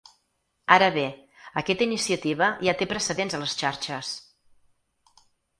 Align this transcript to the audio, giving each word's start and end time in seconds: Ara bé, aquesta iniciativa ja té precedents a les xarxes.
Ara 0.75 0.87
bé, 0.95 1.03
aquesta 1.61 1.85
iniciativa 1.87 2.49
ja 2.69 2.75
té 2.81 2.87
precedents 2.97 3.39
a 3.39 3.43
les 3.45 3.55
xarxes. 3.63 4.15